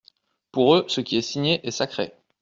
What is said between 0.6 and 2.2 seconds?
eux, ce qui est signé est sacré.